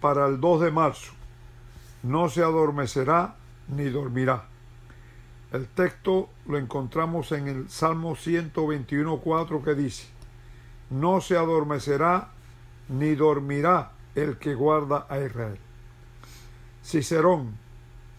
Para 0.00 0.26
el 0.26 0.40
2 0.40 0.60
de 0.60 0.70
marzo. 0.70 1.12
No 2.02 2.28
se 2.28 2.42
adormecerá 2.42 3.36
ni 3.68 3.84
dormirá. 3.84 4.46
El 5.52 5.68
texto 5.68 6.30
lo 6.46 6.58
encontramos 6.58 7.32
en 7.32 7.48
el 7.48 7.70
Salmo 7.70 8.16
121.4 8.16 9.62
que 9.62 9.74
dice, 9.74 10.08
No 10.90 11.20
se 11.20 11.36
adormecerá 11.36 12.30
ni 12.88 13.14
dormirá 13.14 13.92
el 14.14 14.36
que 14.38 14.54
guarda 14.54 15.06
a 15.08 15.18
Israel. 15.18 15.58
Cicerón, 16.82 17.56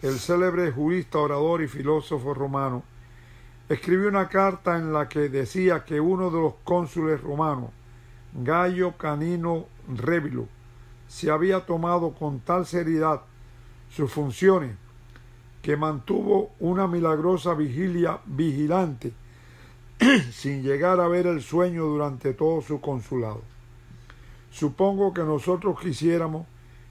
el 0.02 0.18
célebre 0.18 0.72
jurista, 0.72 1.18
orador 1.18 1.62
y 1.62 1.68
filósofo 1.68 2.34
romano, 2.34 2.82
escribió 3.68 4.08
una 4.08 4.28
carta 4.28 4.76
en 4.76 4.92
la 4.92 5.08
que 5.08 5.28
decía 5.28 5.84
que 5.84 6.00
uno 6.00 6.30
de 6.30 6.40
los 6.40 6.54
cónsules 6.64 7.20
romanos, 7.20 7.70
Gallo 8.32 8.96
Canino 8.96 9.66
Rébilo, 9.88 10.48
se 11.08 11.30
había 11.30 11.66
tomado 11.66 12.12
con 12.12 12.40
tal 12.40 12.66
seriedad 12.66 13.22
sus 13.90 14.10
funciones 14.12 14.76
que 15.62 15.76
mantuvo 15.76 16.52
una 16.60 16.86
milagrosa 16.86 17.54
vigilia 17.54 18.20
vigilante 18.24 19.12
sin 20.30 20.62
llegar 20.62 21.00
a 21.00 21.08
ver 21.08 21.26
el 21.26 21.42
sueño 21.42 21.84
durante 21.84 22.34
todo 22.34 22.60
su 22.60 22.80
consulado. 22.80 23.42
Supongo 24.50 25.12
que 25.12 25.22
nosotros 25.22 25.80
quisiéramos 25.80 26.46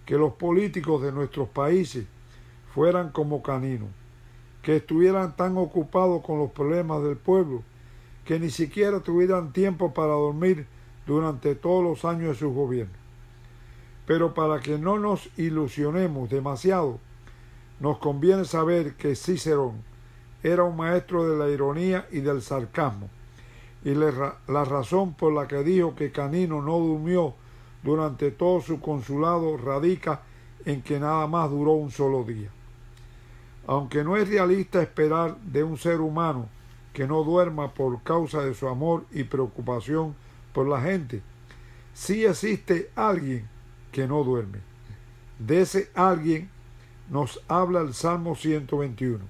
que 0.06 0.18
los 0.18 0.34
políticos 0.34 1.02
de 1.02 1.12
nuestros 1.12 1.50
países 1.50 2.06
fueran 2.74 3.12
como 3.12 3.42
caninos, 3.42 3.90
que 4.62 4.78
estuvieran 4.78 5.36
tan 5.36 5.58
ocupados 5.58 6.24
con 6.24 6.40
los 6.40 6.52
problemas 6.52 7.02
del 7.04 7.18
pueblo 7.18 7.64
que 8.26 8.40
ni 8.40 8.50
siquiera 8.50 9.00
tuvieran 9.00 9.54
tiempo 9.54 9.94
para 9.94 10.14
dormir 10.14 10.68
durante 11.06 11.56
todos 11.56 11.84
los 11.84 12.04
años 12.06 12.30
de 12.30 12.36
su 12.36 12.52
gobierno. 12.52 13.05
Pero 14.06 14.34
para 14.34 14.60
que 14.60 14.78
no 14.78 15.00
nos 15.00 15.30
ilusionemos 15.38 16.30
demasiado, 16.30 17.00
nos 17.80 17.98
conviene 17.98 18.46
saber 18.46 18.96
que 18.96 19.16
Cicerón 19.16 19.84
era 20.44 20.64
un 20.64 20.78
maestro 20.78 21.28
de 21.28 21.38
la 21.38 21.50
ironía 21.50 22.08
y 22.12 22.20
del 22.20 22.42
sarcasmo, 22.42 23.10
y 23.84 23.94
la 23.94 24.66
razón 24.66 25.14
por 25.14 25.34
la 25.34 25.48
que 25.48 25.64
dijo 25.64 25.96
que 25.96 26.12
Canino 26.12 26.62
no 26.62 26.78
durmió 26.78 27.34
durante 27.84 28.32
todo 28.32 28.62
su 28.62 28.80
consulado 28.80 29.58
radica 29.58 30.22
en 30.66 30.82
que 30.82 31.00
nada 31.00 31.28
más 31.28 31.50
duró 31.50 31.74
un 31.74 31.92
solo 31.92 32.24
día. 32.24 32.50
Aunque 33.68 34.04
no 34.04 34.18
es 34.18 34.28
realista 34.28 34.82
esperar 34.82 35.38
de 35.38 35.64
un 35.64 35.78
ser 35.78 36.02
humano 36.02 36.48
que 36.94 37.08
no 37.08 37.24
duerma 37.24 37.74
por 37.74 38.02
causa 38.04 38.42
de 38.42 38.54
su 38.54 38.68
amor 38.68 39.06
y 39.12 39.24
preocupación 39.24 40.16
por 40.54 40.68
la 40.68 40.82
gente, 40.82 41.22
sí 41.94 42.26
existe 42.26 42.90
alguien 42.96 43.48
que 43.96 44.10
no 44.10 44.26
duerme. 44.26 44.60
De 45.40 45.62
ese 45.62 45.90
alguien 45.96 46.50
nos 47.10 47.42
habla 47.48 47.80
el 47.80 47.94
Salmo 47.94 48.36
121. 48.36 49.24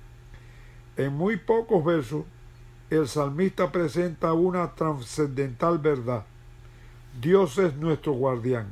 En 0.97 1.13
muy 1.13 1.37
pocos 1.37 1.85
versos, 1.85 2.25
el 2.89 3.07
salmista 3.07 3.71
presenta 3.71 4.33
una 4.33 4.73
trascendental 4.73 5.77
verdad. 5.77 6.25
Dios 7.21 7.59
es 7.59 7.75
nuestro 7.75 8.13
guardián. 8.13 8.65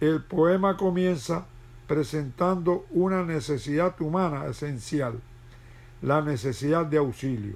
El 0.00 0.24
poema 0.24 0.76
comienza 0.76 1.46
presentando 1.86 2.84
una 2.90 3.22
necesidad 3.22 3.94
humana 4.00 4.46
esencial, 4.46 5.20
la 6.02 6.20
necesidad 6.20 6.84
de 6.84 6.98
auxilio. 6.98 7.54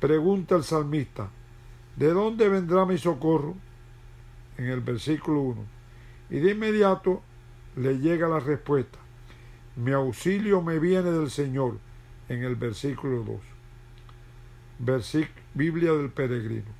Pregunta 0.00 0.56
el 0.56 0.64
salmista, 0.64 1.30
¿de 1.96 2.12
dónde 2.12 2.46
vendrá 2.50 2.84
mi 2.84 2.98
socorro? 2.98 3.54
En 4.58 4.66
el 4.66 4.82
versículo 4.82 5.40
1. 5.40 5.77
Y 6.30 6.40
de 6.40 6.52
inmediato 6.52 7.22
le 7.76 7.98
llega 7.98 8.28
la 8.28 8.40
respuesta, 8.40 8.98
mi 9.76 9.92
auxilio 9.92 10.60
me 10.60 10.78
viene 10.78 11.10
del 11.10 11.30
Señor, 11.30 11.78
en 12.28 12.42
el 12.42 12.56
versículo 12.56 13.24
2. 14.78 15.28
Biblia 15.54 15.92
del 15.92 16.10
peregrino. 16.10 16.70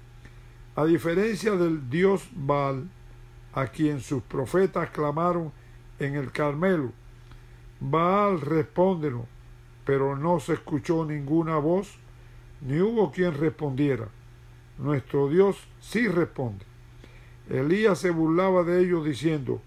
A 0.76 0.84
diferencia 0.84 1.52
del 1.52 1.88
dios 1.88 2.28
Baal, 2.32 2.88
a 3.52 3.66
quien 3.68 4.00
sus 4.00 4.22
profetas 4.22 4.90
clamaron 4.90 5.52
en 5.98 6.14
el 6.14 6.30
Carmelo, 6.30 6.92
Baal 7.80 8.40
respóndenos, 8.40 9.26
pero 9.84 10.16
no 10.16 10.40
se 10.40 10.54
escuchó 10.54 11.04
ninguna 11.04 11.56
voz, 11.56 11.98
ni 12.60 12.80
hubo 12.80 13.10
quien 13.10 13.34
respondiera. 13.34 14.08
Nuestro 14.78 15.28
Dios 15.28 15.56
sí 15.80 16.06
responde. 16.08 16.64
Elías 17.50 17.98
se 17.98 18.10
burlaba 18.10 18.62
de 18.62 18.80
ellos 18.82 19.04
diciendo, 19.04 19.60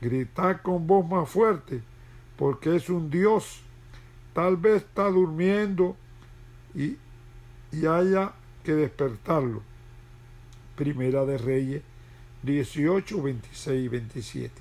gritad 0.00 0.60
con 0.62 0.86
voz 0.86 1.08
más 1.08 1.28
fuerte, 1.28 1.82
porque 2.36 2.76
es 2.76 2.88
un 2.88 3.10
Dios. 3.10 3.62
Tal 4.32 4.56
vez 4.56 4.82
está 4.82 5.08
durmiendo 5.08 5.96
y, 6.74 6.96
y 7.72 7.86
haya 7.86 8.32
que 8.62 8.74
despertarlo. 8.74 9.62
Primera 10.76 11.24
de 11.24 11.38
Reyes 11.38 11.82
18, 12.42 13.22
26 13.22 13.84
y 13.84 13.88
27. 13.88 14.54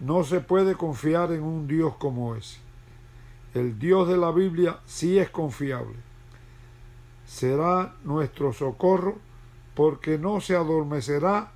No 0.00 0.24
se 0.24 0.40
puede 0.40 0.74
confiar 0.74 1.32
en 1.32 1.42
un 1.42 1.68
Dios 1.68 1.94
como 1.96 2.34
ese. 2.34 2.58
El 3.54 3.78
Dios 3.78 4.08
de 4.08 4.16
la 4.16 4.32
Biblia 4.32 4.80
sí 4.86 5.18
es 5.18 5.30
confiable. 5.30 5.96
Será 7.26 7.94
nuestro 8.04 8.52
socorro 8.52 9.18
porque 9.74 10.18
no 10.18 10.40
se 10.40 10.56
adormecerá 10.56 11.52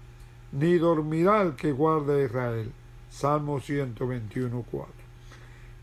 ni 0.53 0.79
dormirá 0.79 1.43
el 1.43 1.57
que 1.57 1.73
guarda 1.73 2.15
a 2.15 2.23
Israel. 2.23 2.73
Salmo 3.11 3.61
121, 3.61 4.65
4. 4.71 4.93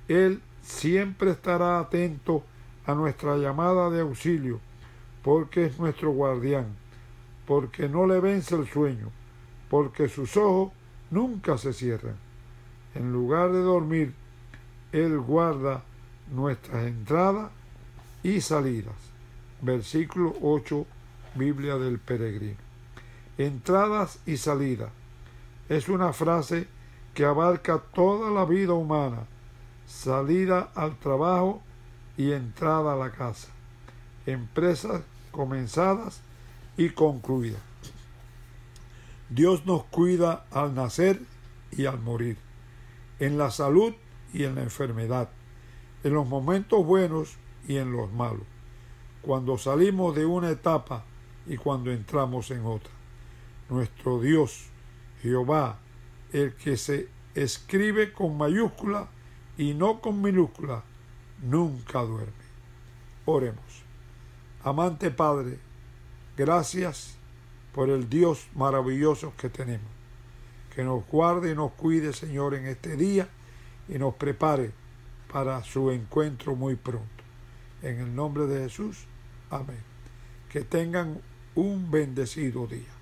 Él 0.08 0.42
siempre 0.62 1.32
estará 1.32 1.80
atento 1.80 2.44
a 2.86 2.96
nuestra 2.96 3.38
llamada 3.38 3.90
de 3.90 4.02
auxilio 4.02 4.60
porque 5.22 5.66
es 5.66 5.78
nuestro 5.78 6.12
guardián 6.12 6.68
porque 7.48 7.88
no 7.88 8.06
le 8.06 8.20
vence 8.20 8.56
el 8.56 8.68
sueño, 8.68 9.10
porque 9.70 10.10
sus 10.10 10.36
ojos 10.36 10.74
nunca 11.10 11.58
se 11.58 11.72
cierran. 11.72 12.18
En 12.94 13.14
lugar 13.14 13.54
de 13.54 13.62
dormir, 13.62 14.14
Él 14.92 15.18
guarda 15.20 15.84
nuestras 16.30 16.86
entradas 16.86 17.50
y 18.22 18.42
salidas. 18.42 18.96
Versículo 19.62 20.36
8, 20.42 20.86
Biblia 21.36 21.78
del 21.78 22.00
Peregrino. 22.00 22.67
Entradas 23.38 24.20
y 24.26 24.38
salidas. 24.38 24.92
Es 25.70 25.90
una 25.90 26.14
frase 26.14 26.68
que 27.14 27.26
abarca 27.26 27.80
toda 27.94 28.32
la 28.32 28.46
vida 28.46 28.74
humana. 28.74 29.28
Salida 29.86 30.72
al 30.76 30.98
trabajo 30.98 31.62
y 32.18 32.32
entrada 32.32 32.94
a 32.94 32.96
la 32.96 33.12
casa. 33.12 33.50
Empresas 34.26 35.02
comenzadas 35.32 36.22
y 36.78 36.90
concluida. 36.90 37.60
Dios 39.30 39.66
nos 39.66 39.84
cuida 39.86 40.46
al 40.52 40.74
nacer 40.74 41.20
y 41.72 41.86
al 41.86 42.00
morir, 42.00 42.38
en 43.20 43.38
la 43.38 43.52
salud 43.52 43.94
y 44.34 44.46
en 44.46 44.56
la 44.56 44.64
enfermedad, 44.64 45.30
en 46.04 46.14
los 46.14 46.28
momentos 46.28 46.86
buenos 46.86 47.36
y 47.68 47.78
en 47.78 47.92
los 47.92 48.12
malos, 48.12 48.46
cuando 49.22 49.58
salimos 49.58 50.16
de 50.16 50.26
una 50.26 50.50
etapa 50.50 51.04
y 51.46 51.58
cuando 51.58 51.92
entramos 51.92 52.52
en 52.52 52.66
otra. 52.66 52.97
Nuestro 53.70 54.20
Dios, 54.20 54.68
Jehová, 55.22 55.80
el 56.32 56.54
que 56.56 56.78
se 56.78 57.10
escribe 57.36 58.14
con 58.14 58.38
mayúscula 58.38 59.10
y 59.58 59.74
no 59.74 60.02
con 60.02 60.22
minúscula, 60.22 60.84
nunca 61.42 62.02
duerme. 62.02 62.34
Oremos. 63.26 63.84
Amante 64.64 65.12
Padre, 65.12 65.60
Gracias 66.38 67.16
por 67.74 67.90
el 67.90 68.08
Dios 68.10 68.48
maravilloso 68.54 69.34
que 69.36 69.50
tenemos. 69.50 69.90
Que 70.76 70.84
nos 70.84 71.04
guarde 71.08 71.52
y 71.52 71.56
nos 71.56 71.72
cuide, 71.72 72.14
Señor, 72.14 72.54
en 72.54 72.68
este 72.68 72.96
día 72.96 73.28
y 73.90 73.98
nos 73.98 74.14
prepare 74.14 74.72
para 75.34 75.64
su 75.64 75.90
encuentro 75.90 76.56
muy 76.56 76.76
pronto. 76.76 77.24
En 77.82 78.00
el 78.00 78.16
nombre 78.16 78.46
de 78.46 78.66
Jesús. 78.66 79.06
Amén. 79.50 79.82
Que 80.52 80.62
tengan 80.62 81.20
un 81.56 81.90
bendecido 81.90 82.68
día. 82.68 82.97